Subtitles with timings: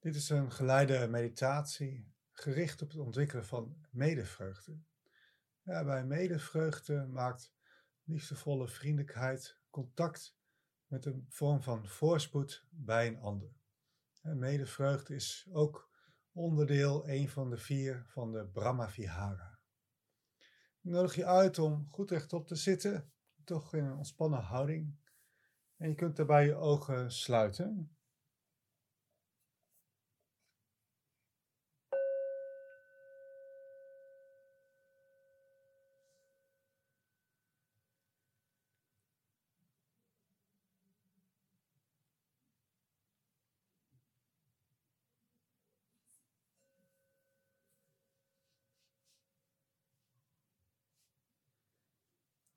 [0.00, 4.78] Dit is een geleide meditatie gericht op het ontwikkelen van medevreugde.
[5.62, 7.52] Ja, bij medevreugde maakt
[8.04, 10.36] liefdevolle vriendelijkheid contact
[10.86, 13.50] met een vorm van voorspoed bij een ander.
[14.22, 15.90] medevreugde is ook
[16.32, 19.58] onderdeel, een van de vier van de Brahma Vihara.
[20.80, 23.12] Ik nodig je uit om goed rechtop te zitten,
[23.44, 24.96] toch in een ontspannen houding.
[25.76, 27.97] En je kunt daarbij je ogen sluiten.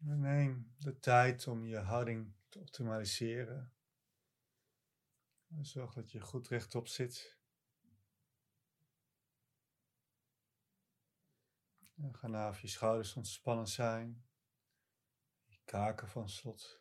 [0.04, 3.74] Neem de tijd om je houding te optimaliseren.
[5.62, 7.40] Zorg dat je goed rechtop zit.
[12.12, 14.26] Ga na of je schouders ontspannen zijn,
[15.46, 16.81] je kaken van slot.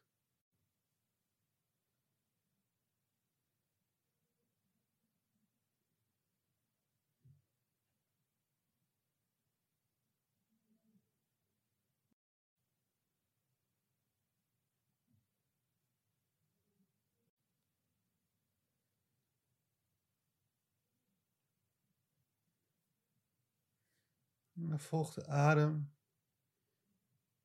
[24.68, 25.94] En volg de adem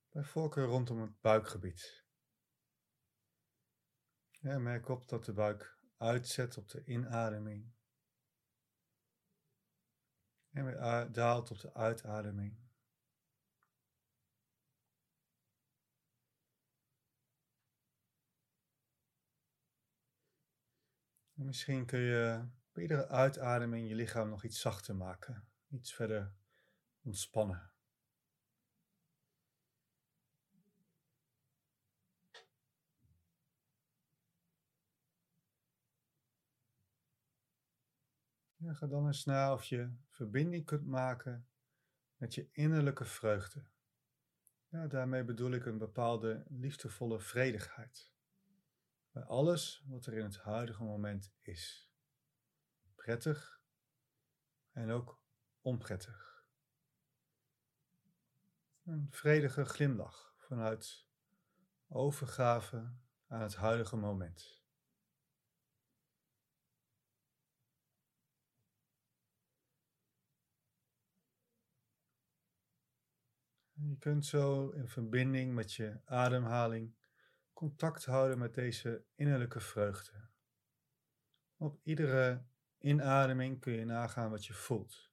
[0.08, 2.04] bij voorkeur rondom het buikgebied.
[4.30, 7.74] Ja, merk op dat de buik uitzet op de inademing.
[10.50, 12.64] En weer daalt op de uitademing.
[21.34, 25.48] En misschien kun je bij iedere uitademing je lichaam nog iets zachter maken.
[25.68, 26.34] Iets verder
[27.06, 27.70] ontspannen.
[38.56, 41.48] Ja, ga dan eens na of je verbinding kunt maken
[42.16, 43.66] met je innerlijke vreugde.
[44.68, 48.12] Ja, daarmee bedoel ik een bepaalde liefdevolle vredigheid.
[49.10, 51.92] Bij alles wat er in het huidige moment is.
[52.94, 53.60] Prettig
[54.72, 55.22] en ook
[55.60, 56.35] onprettig.
[58.86, 61.06] Een vredige glimlach vanuit
[61.88, 62.92] overgave
[63.26, 64.64] aan het huidige moment.
[73.72, 76.94] Je kunt zo in verbinding met je ademhaling
[77.52, 80.28] contact houden met deze innerlijke vreugde.
[81.56, 82.44] Op iedere
[82.78, 85.10] inademing kun je nagaan wat je voelt.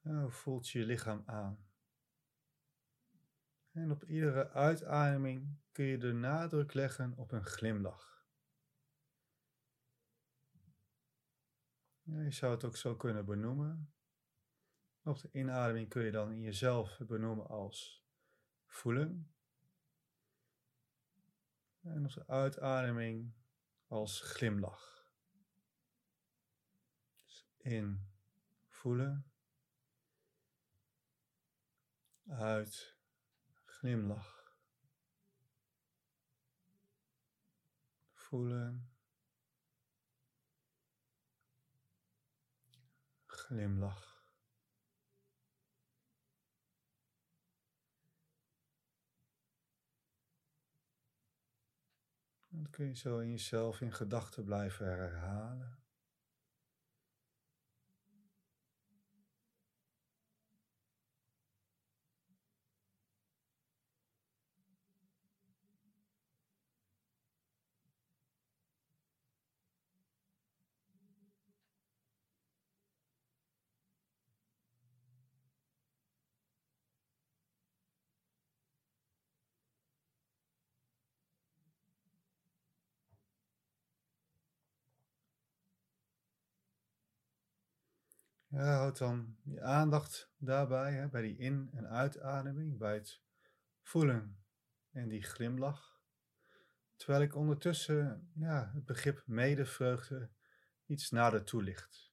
[0.00, 1.63] Hoe voelt je je lichaam aan?
[3.74, 8.26] En op iedere uitademing kun je de nadruk leggen op een glimlach.
[12.02, 13.94] je zou het ook zo kunnen benoemen.
[15.02, 18.06] Op de inademing kun je dan in jezelf benoemen als
[18.66, 19.34] voelen.
[21.80, 23.34] En op de uitademing
[23.86, 25.08] als glimlach.
[27.22, 28.08] Dus in
[28.68, 29.32] voelen.
[32.26, 32.93] Uit
[33.84, 34.56] Glimlach.
[38.12, 38.90] Voelen.
[43.26, 44.24] Glimlach.
[52.48, 55.83] Dat kun je zo in jezelf in gedachten blijven herhalen.
[88.54, 93.20] Ja, houd dan je aandacht daarbij, hè, bij die in- en uitademing, bij het
[93.82, 94.44] voelen
[94.90, 96.00] en die glimlach.
[96.96, 100.30] Terwijl ik ondertussen ja, het begrip medevreugde
[100.86, 102.12] iets nader toelicht.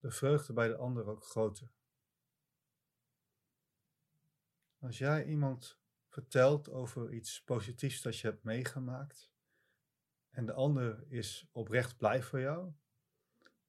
[0.00, 1.79] de vreugde bij de ander ook groter.
[4.80, 5.78] Als jij iemand
[6.08, 9.32] vertelt over iets positiefs dat je hebt meegemaakt
[10.30, 12.72] en de ander is oprecht blij voor jou,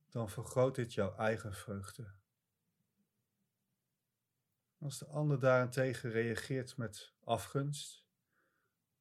[0.10, 2.14] dan vergroot dit jouw eigen vreugde.
[4.78, 8.06] Als de ander daarentegen reageert met afgunst,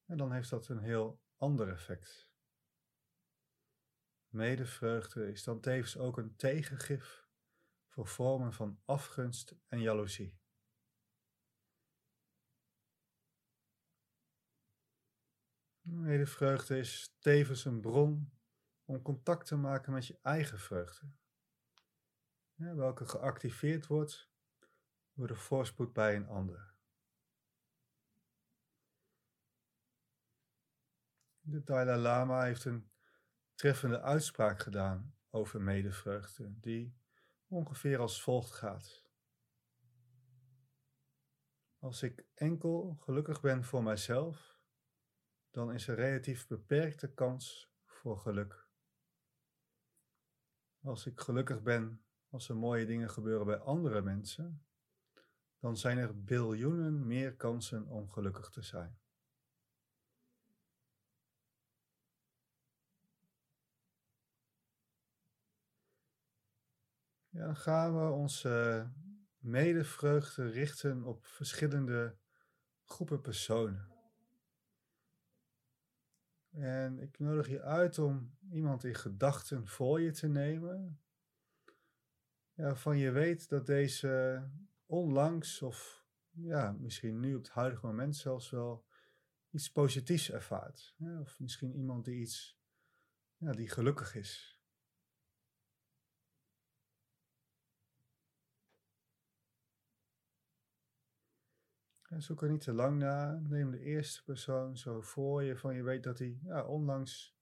[0.05, 2.29] dan heeft dat een heel ander effect.
[4.27, 7.27] Medevreugde is dan tevens ook een tegengif
[7.87, 10.40] voor vormen van afgunst en jaloezie.
[15.93, 18.31] Medevreugde is tevens een bron
[18.85, 21.11] om contact te maken met je eigen vreugde,
[22.55, 24.29] welke geactiveerd wordt
[25.13, 26.75] door de voorspoed bij een ander.
[31.39, 32.91] De Dalai Lama heeft een
[33.55, 36.97] treffende uitspraak gedaan over medevreugde, die
[37.47, 39.03] ongeveer als volgt gaat.
[41.79, 44.60] Als ik enkel gelukkig ben voor mijzelf,
[45.51, 48.67] dan is er relatief beperkte kans voor geluk.
[50.83, 54.65] Als ik gelukkig ben als er mooie dingen gebeuren bij andere mensen,
[55.59, 58.99] dan zijn er biljoenen meer kansen om gelukkig te zijn.
[67.29, 68.87] Ja, dan gaan we onze
[69.37, 72.17] medevreugde richten op verschillende
[72.83, 73.90] groepen personen.
[76.51, 80.99] En ik nodig je uit om iemand in gedachten voor je te nemen.
[82.53, 84.43] Ja, van je weet dat deze
[84.85, 88.85] onlangs of ja, misschien nu op het huidige moment zelfs wel
[89.49, 90.95] iets positiefs ervaart.
[91.21, 92.59] Of misschien iemand die iets,
[93.37, 94.60] ja, die gelukkig is.
[102.11, 103.41] En zoek er niet te lang naar.
[103.41, 107.37] Neem de eerste persoon zo voor je, van je weet dat hij ja, onlangs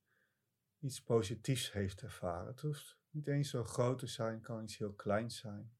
[0.79, 2.47] iets positiefs heeft ervaren.
[2.47, 5.77] Het hoeft niet eens zo groot te zijn, kan iets heel kleins zijn.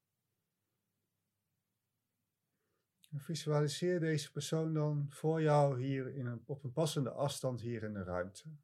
[3.16, 7.94] Visualiseer deze persoon dan voor jou hier in een, op een passende afstand hier in
[7.94, 8.56] de ruimte.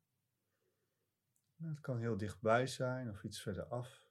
[1.55, 4.09] Het kan heel dichtbij zijn of iets verder af.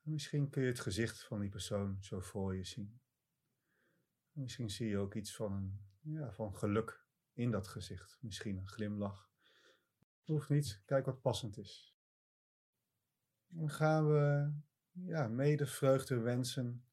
[0.00, 3.00] misschien kun je het gezicht van die persoon zo voor je zien.
[4.36, 8.18] Misschien zie je ook iets van, een, ja, van geluk in dat gezicht.
[8.20, 9.30] Misschien een glimlach.
[10.24, 11.96] Hoeft niet, kijk wat passend is.
[13.46, 14.52] Dan gaan we
[14.90, 15.66] ja, mede
[16.08, 16.84] wensen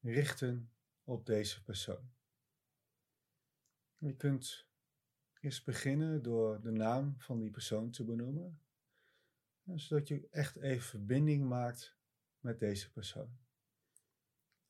[0.00, 0.72] richten
[1.04, 2.12] op deze persoon.
[3.96, 4.68] Je kunt
[5.40, 8.60] eerst beginnen door de naam van die persoon te benoemen,
[9.74, 11.96] zodat je echt even verbinding maakt
[12.40, 13.38] met deze persoon.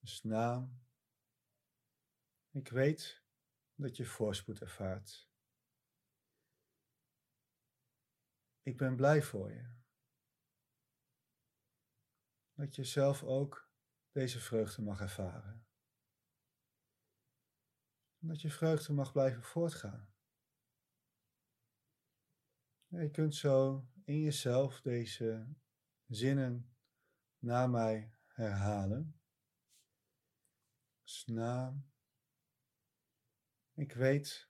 [0.01, 0.84] Dus naam,
[2.55, 3.23] ik weet
[3.75, 5.31] dat je voorspoed ervaart.
[8.63, 9.73] Ik ben blij voor je.
[12.53, 13.71] Dat je zelf ook
[14.11, 15.67] deze vreugde mag ervaren.
[18.19, 20.15] dat je vreugde mag blijven voortgaan.
[22.87, 25.55] Je kunt zo in jezelf deze
[26.07, 26.77] zinnen
[27.39, 29.21] na mij herhalen.
[31.03, 31.94] Snaam.
[33.75, 34.49] Ik weet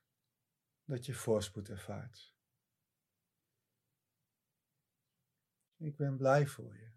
[0.83, 2.35] dat je voorspoed ervaart.
[5.75, 6.93] Ik ben blij voor je.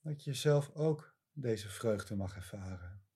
[0.00, 3.06] Dat je zelf ook deze vreugde mag ervaren.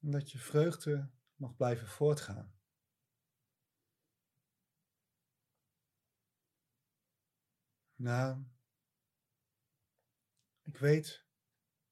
[0.00, 2.58] En dat je vreugde mag blijven voortgaan.
[7.94, 8.44] Nou,
[10.62, 11.29] ik weet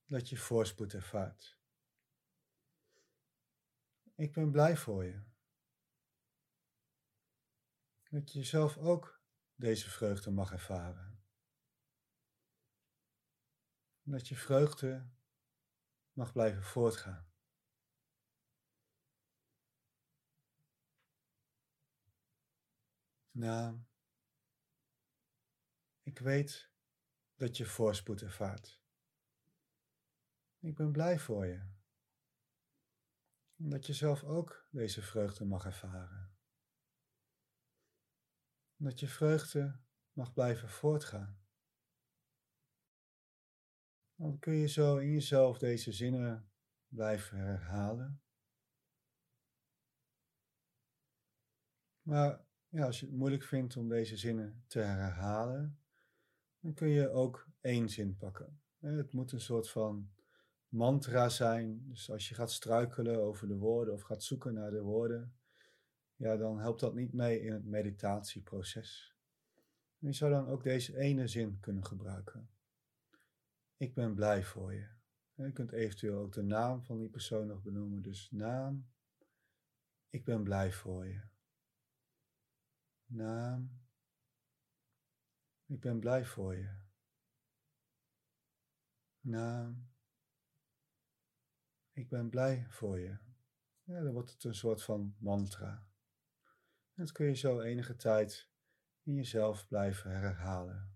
[0.09, 1.59] dat je voorspoed ervaart.
[4.15, 5.23] Ik ben blij voor je.
[8.11, 9.23] Dat je zelf ook
[9.55, 11.23] deze vreugde mag ervaren.
[14.03, 15.11] Dat je vreugde
[16.13, 17.33] mag blijven voortgaan.
[23.31, 23.81] Nou,
[26.03, 26.71] ik weet
[27.37, 28.78] dat je voorspoed ervaart.
[30.61, 31.63] Ik ben blij voor je.
[33.55, 36.37] Dat je zelf ook deze vreugde mag ervaren.
[38.77, 39.81] Dat je vreugde
[40.13, 41.43] mag blijven voortgaan.
[44.15, 46.51] Dan kun je zo in jezelf deze zinnen
[46.89, 48.23] blijven herhalen.
[52.03, 55.81] Maar ja, als je het moeilijk vindt om deze zinnen te herhalen,
[56.61, 58.63] dan kun je ook één zin pakken.
[58.79, 60.13] Het moet een soort van
[60.69, 61.89] mantra zijn.
[61.89, 65.37] Dus als je gaat struikelen over de woorden of gaat zoeken naar de woorden,
[66.17, 69.17] ja, dan helpt dat niet mee in het meditatieproces.
[69.99, 72.51] je zou dan ook deze ene zin kunnen gebruiken.
[73.77, 74.89] Ik ben blij voor je.
[75.35, 78.03] Je kunt eventueel ook de naam van die persoon nog benoemen.
[78.03, 78.89] Dus naam.
[80.11, 81.21] Ik ben blij voor je.
[83.07, 83.81] Naam.
[85.67, 86.75] Ik ben blij voor je.
[89.21, 89.88] Naam.
[91.99, 93.17] Ik ben blij voor je.
[93.83, 95.87] Ja, dan wordt het een soort van mantra.
[96.95, 98.49] Dat kun je zo enige tijd
[99.03, 100.88] in jezelf blijven herhalen.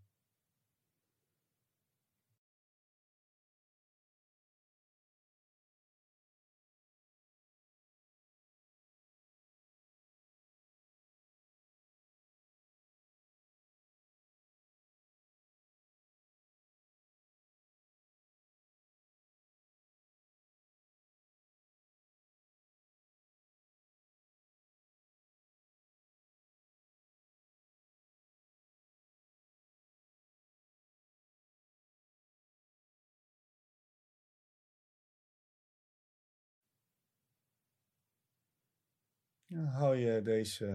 [39.52, 40.66] Dan hou je deze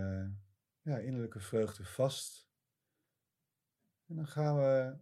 [0.81, 2.50] ja, innerlijke vreugde vast.
[4.05, 4.98] En dan gaan we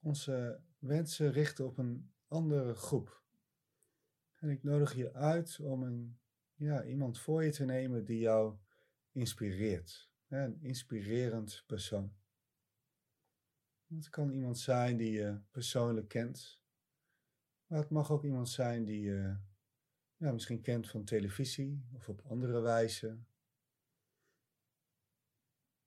[0.00, 3.22] onze wensen richten op een andere groep.
[4.34, 6.18] En ik nodig je uit om een,
[6.54, 8.56] ja, iemand voor je te nemen die jou
[9.12, 10.10] inspireert.
[10.28, 12.16] Een inspirerend persoon.
[13.86, 16.62] Het kan iemand zijn die je persoonlijk kent.
[17.66, 19.10] Maar het mag ook iemand zijn die
[20.18, 23.18] ja, misschien kent van televisie of op andere wijze.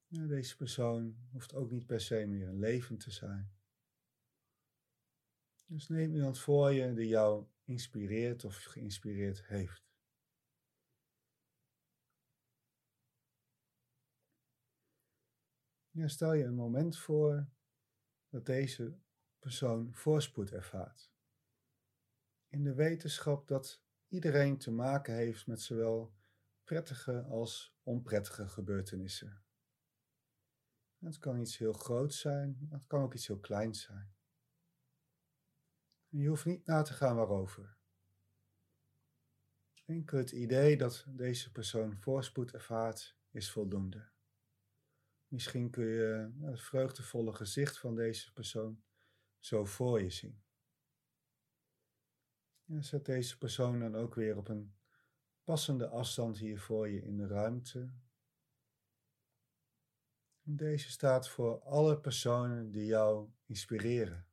[0.08, 3.52] Ja, deze persoon hoeft ook niet per se meer een te zijn.
[5.66, 9.90] Dus neem iemand voor je die jou inspireert of geïnspireerd heeft.
[16.06, 17.50] Stel je een moment voor
[18.30, 19.00] dat deze
[19.40, 21.12] persoon voorspoed ervaart.
[22.48, 26.14] In de wetenschap dat iedereen te maken heeft met zowel
[26.64, 29.44] prettige als onprettige gebeurtenissen.
[31.00, 34.14] Het kan iets heel groots zijn, het kan ook iets heel kleins zijn.
[36.08, 37.78] je hoeft niet na te gaan waarover.
[39.86, 44.10] Enkel het idee dat deze persoon voorspoed ervaart is voldoende.
[45.28, 48.84] Misschien kun je het vreugdevolle gezicht van deze persoon
[49.40, 50.44] zo voor je zien.
[52.72, 54.76] En zet deze persoon dan ook weer op een
[55.44, 57.92] passende afstand hier voor je in de ruimte.
[60.42, 64.28] deze staat voor alle personen die jou inspireren.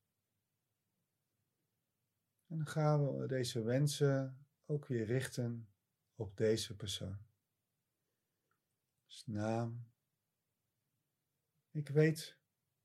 [2.46, 5.68] En dan gaan we deze wensen ook weer richten
[6.14, 7.18] op deze persoon.
[9.06, 9.86] Dus naam.
[11.70, 12.38] Ik weet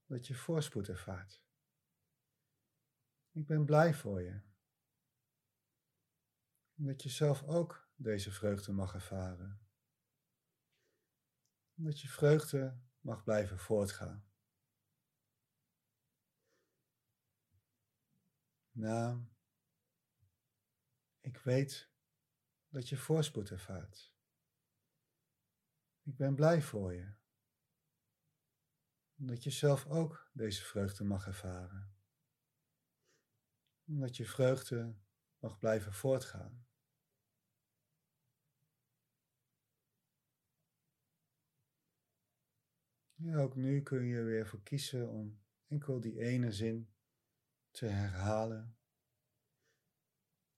[0.05, 1.43] dat je voorspoed ervaart.
[3.31, 4.51] Ik ben blij voor je
[6.85, 9.67] dat je zelf ook deze vreugde mag ervaren.
[11.73, 14.31] Dat je vreugde mag blijven voortgaan.
[18.71, 19.31] Naam.
[21.19, 21.91] Ik weet
[22.67, 24.13] dat je voorspoed ervaart.
[26.01, 27.13] Ik ben blij voor je.
[29.15, 31.95] Dat je zelf ook deze vreugde mag ervaren.
[33.83, 34.95] Dat je vreugde
[35.37, 36.65] mag blijven voortgaan.
[43.31, 46.93] Ook nu kun je weer voor kiezen om enkel die ene zin
[47.71, 48.77] te herhalen.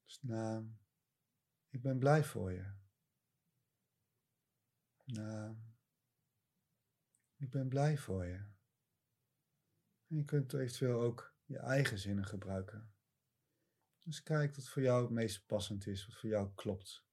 [0.06, 0.80] Dus naam,
[1.70, 2.74] ik ben blij voor je.
[5.04, 5.76] Naam,
[7.36, 8.46] ik ben blij voor je.
[10.08, 12.94] Je kunt eventueel ook je eigen zinnen gebruiken.
[14.02, 17.06] Dus kijk wat voor jou het meest passend is, wat voor jou klopt.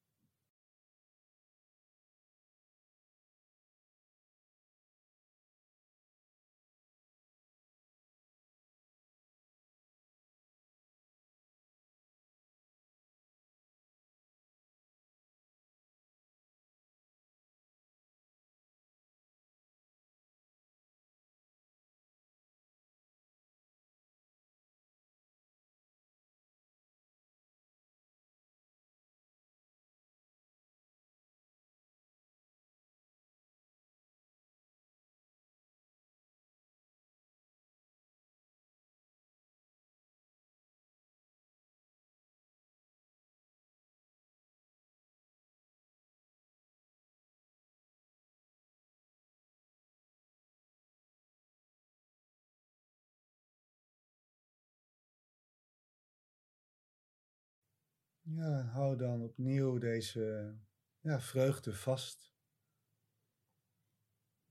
[58.24, 60.54] Ja, hou dan opnieuw deze
[61.00, 62.34] ja, vreugde vast.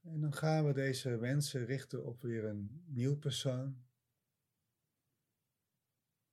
[0.01, 3.83] En dan gaan we deze wensen richten op weer een nieuw persoon.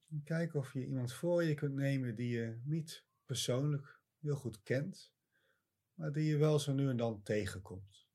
[0.09, 4.63] En kijk of je iemand voor je kunt nemen die je niet persoonlijk heel goed
[4.63, 5.13] kent,
[5.95, 8.09] maar die je wel zo nu en dan tegenkomt.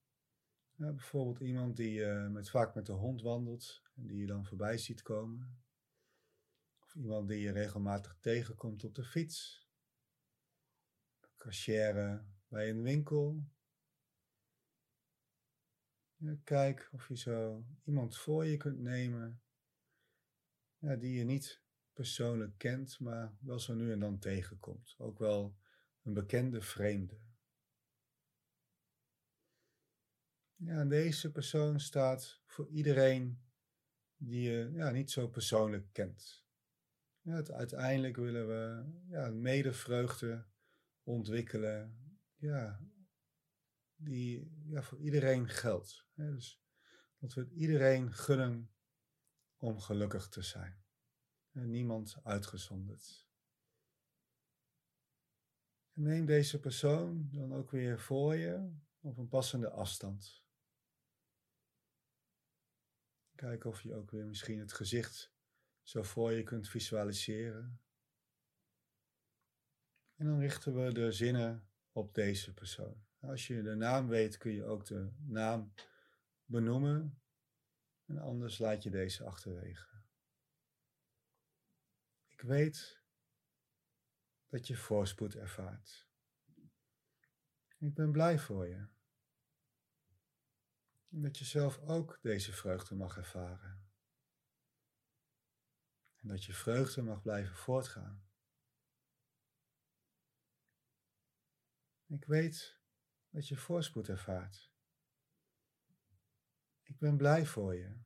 [0.75, 4.45] Ja, bijvoorbeeld iemand die uh, met, vaak met de hond wandelt en die je dan
[4.45, 5.63] voorbij ziet komen.
[6.93, 9.67] Iemand die je regelmatig tegenkomt op de fiets.
[11.37, 13.43] Cashier bij een winkel.
[16.15, 19.41] Ja, kijk of je zo iemand voor je kunt nemen
[20.77, 21.61] ja, die je niet
[21.93, 24.95] persoonlijk kent, maar wel zo nu en dan tegenkomt.
[24.97, 25.57] Ook wel
[26.03, 27.19] een bekende vreemde.
[30.55, 33.43] Ja, deze persoon staat voor iedereen
[34.17, 36.42] die je ja, niet zo persoonlijk kent.
[37.23, 40.45] Ja, het, uiteindelijk willen we ja, medevreugde
[41.03, 41.97] ontwikkelen,
[42.35, 42.87] ja,
[43.95, 46.07] die ja, voor iedereen geldt.
[46.13, 46.61] dus
[47.17, 48.71] dat we iedereen gunnen
[49.57, 50.83] om gelukkig te zijn.
[51.51, 53.27] Niemand uitgezonderd.
[55.93, 60.43] En neem deze persoon dan ook weer voor je op een passende afstand.
[63.35, 65.32] Kijk of je ook weer misschien het gezicht
[65.83, 67.81] zo voor je kunt visualiseren.
[70.15, 73.05] En dan richten we de zinnen op deze persoon.
[73.19, 75.73] Als je de naam weet, kun je ook de naam
[76.45, 77.21] benoemen.
[78.05, 80.01] En anders laat je deze achterwege.
[82.27, 83.01] Ik weet
[84.47, 86.07] dat je voorspoed ervaart.
[87.77, 88.87] Ik ben blij voor je.
[91.09, 93.82] En dat je zelf ook deze vreugde mag ervaren.
[96.23, 98.23] En dat je vreugde mag blijven voortgaan.
[102.05, 102.79] Ik weet
[103.29, 104.71] dat je voorspoed ervaart.
[106.83, 108.01] Ik ben blij voor je.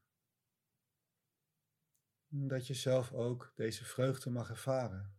[2.27, 5.17] Dat je zelf ook deze vreugde mag ervaren.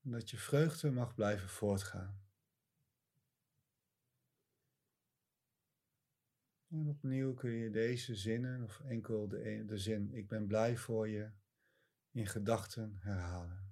[0.00, 2.25] Dat je vreugde mag blijven voortgaan.
[6.68, 11.08] En opnieuw kun je deze zinnen, of enkel de, de zin ik ben blij voor
[11.08, 11.30] je,
[12.10, 13.65] in gedachten herhalen.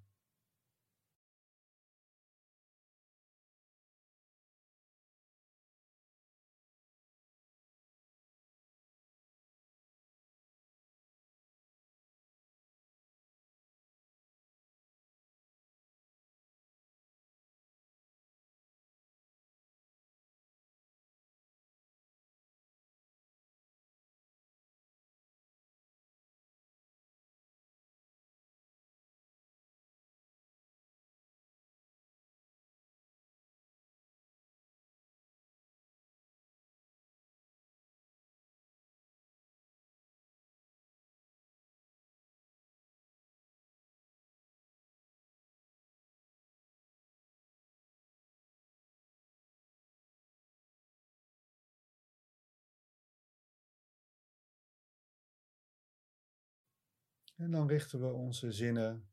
[57.45, 59.09] En dan richten we onze zinnen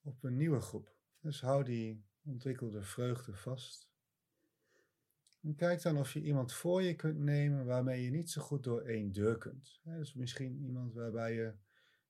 [0.00, 0.96] op een nieuwe groep.
[1.20, 3.88] Dus hou die ontwikkelde vreugde vast.
[5.42, 8.64] En kijk dan of je iemand voor je kunt nemen waarmee je niet zo goed
[8.64, 9.80] door één deur kunt.
[9.84, 11.54] Dus misschien iemand waarbij je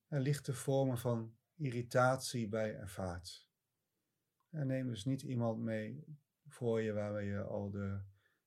[0.09, 3.49] lichte vormen van irritatie bij ervaart.
[4.49, 6.05] En neem dus niet iemand mee
[6.47, 8.01] voor je waarbij je al de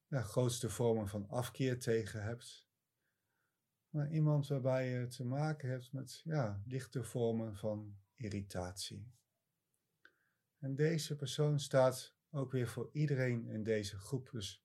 [0.08, 2.72] ja, grootste vormen van afkeer tegen hebt
[3.94, 9.12] maar iemand waarbij je te maken hebt met ja, lichte vormen van irritatie.
[10.60, 14.30] En deze persoon staat ook weer voor iedereen in deze groep.
[14.32, 14.64] Dus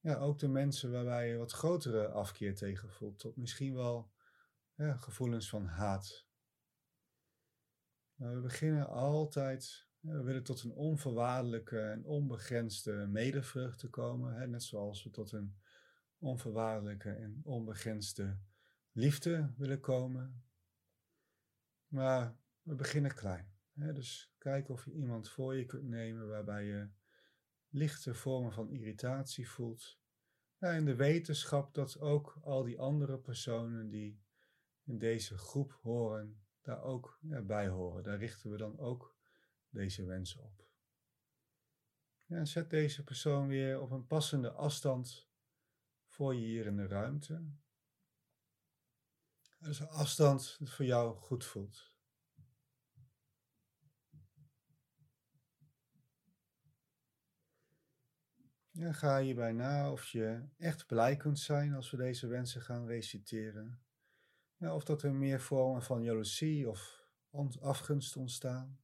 [0.00, 4.12] ja, ook de mensen waarbij je wat grotere afkeer tegen voelt, tot misschien wel
[4.74, 6.26] ja, gevoelens van haat.
[8.14, 14.62] We beginnen altijd, we willen tot een onvoorwaardelijke en onbegrensde medevrucht te komen, hè, net
[14.62, 15.59] zoals we tot een
[16.20, 18.38] onvoorwaardelijke en onbegrensde
[18.92, 20.44] liefde willen komen.
[21.86, 23.52] Maar we beginnen klein.
[23.72, 23.92] Hè?
[23.92, 26.88] Dus kijk of je iemand voor je kunt nemen waarbij je
[27.68, 29.98] lichte vormen van irritatie voelt.
[30.58, 34.22] Ja, in de wetenschap dat ook al die andere personen die
[34.84, 38.02] in deze groep horen, daar ook bij horen.
[38.02, 39.16] Daar richten we dan ook
[39.68, 40.68] deze wensen op.
[42.26, 45.29] Ja, zet deze persoon weer op een passende afstand
[46.10, 47.50] voor je hier in de ruimte.
[49.58, 51.88] Dus een afstand dat voor jou goed voelt.
[58.72, 63.82] Ga je bijna of je echt blij kunt zijn als we deze wensen gaan reciteren.
[64.58, 67.08] Of dat er meer vormen van jaloezie of
[67.60, 68.80] afgunst ontstaan.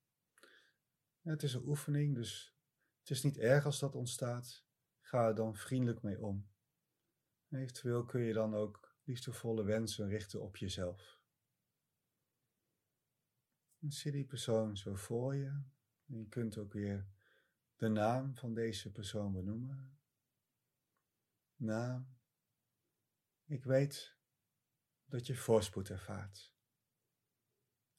[1.22, 2.56] Het is een oefening, dus
[2.98, 4.64] het is niet erg als dat ontstaat.
[5.00, 6.48] Ga er dan vriendelijk mee om.
[7.56, 11.20] Eventueel kun je dan ook liefdevolle wensen richten op jezelf.
[13.80, 15.62] En zie die persoon zo voor je.
[16.04, 17.06] Je kunt ook weer
[17.76, 19.98] de naam van deze persoon benoemen.
[21.56, 22.16] Naam.
[23.44, 24.16] Ik weet
[25.04, 26.54] dat je voorspoed ervaart.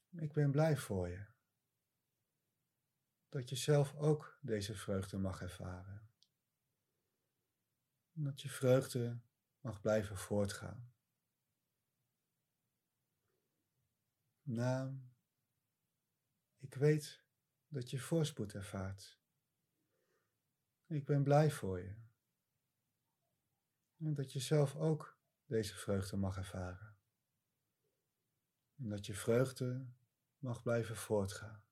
[0.10, 1.26] Ik ben blij voor je.
[3.30, 6.10] Dat je zelf ook deze vreugde mag ervaren.
[8.14, 9.22] En dat je vreugde
[9.68, 10.94] mag blijven voortgaan.
[14.42, 15.16] Naam.
[16.58, 17.24] Ik weet
[17.68, 19.20] dat je voorspoed ervaart.
[20.86, 21.96] Ik ben blij voor je.
[23.98, 26.98] En dat je zelf ook deze vreugde mag ervaren.
[28.78, 29.94] En dat je vreugde
[30.38, 31.67] mag blijven voortgaan.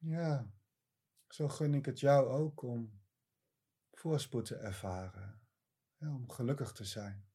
[0.00, 0.52] Ja,
[1.28, 3.00] zo gun ik het jou ook om
[3.90, 5.40] voorspoed te ervaren,
[5.98, 7.28] om gelukkig te zijn.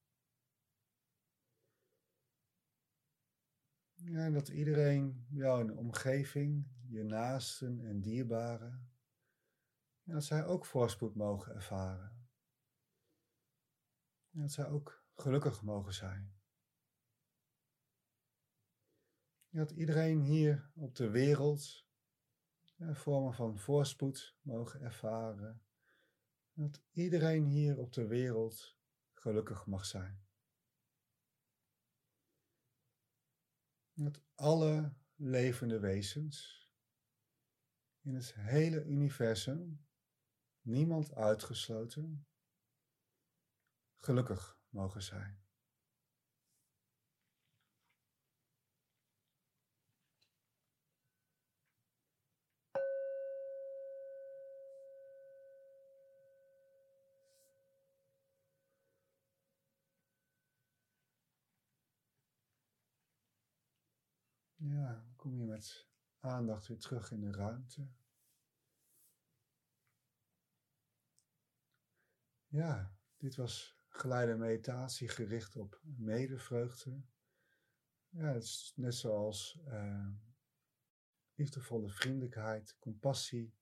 [3.93, 8.91] Ja, en dat iedereen jou in de omgeving, je naasten en dierbaren,
[10.03, 12.27] ja, dat zij ook voorspoed mogen ervaren.
[14.31, 16.33] En dat zij ook gelukkig mogen zijn.
[19.47, 21.84] Ja, dat iedereen hier op de wereld
[22.79, 25.63] vormen van voorspoed mogen ervaren.
[26.53, 28.77] Dat iedereen hier op de wereld
[29.13, 30.25] gelukkig mag zijn.
[33.93, 36.69] Dat alle levende wezens
[38.01, 39.85] in het hele universum,
[40.61, 42.27] niemand uitgesloten,
[43.95, 45.44] gelukkig mogen zijn.
[64.67, 65.87] Ja, kom je met
[66.19, 67.87] aandacht weer terug in de ruimte.
[72.47, 77.01] Ja, dit was geleide meditatie gericht op medevreugde.
[78.09, 80.09] Ja, het is net zoals uh,
[81.33, 83.55] liefdevolle vriendelijkheid, compassie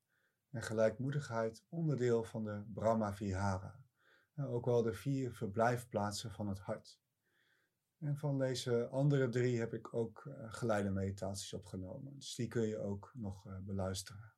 [0.50, 3.86] en gelijkmoedigheid onderdeel van de Brahma Vihara.
[4.36, 7.03] ook wel de vier verblijfplaatsen van het hart.
[8.04, 12.16] En van deze andere drie heb ik ook uh, geleide meditaties opgenomen.
[12.16, 14.34] Dus die kun je ook nog uh, beluisteren.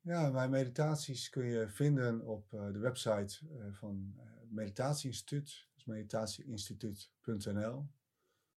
[0.00, 3.38] Ja, mijn meditaties kun je vinden op uh, de website
[3.70, 5.68] van het Meditatieinstituut.
[5.74, 7.88] Dus meditatieinstituut.nl